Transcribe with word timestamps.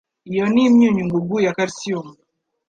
Iyo 0.31 0.43
ni 0.51 0.61
Imyunyungugu 0.69 1.35
ya 1.45 1.55
calcium 1.57 2.07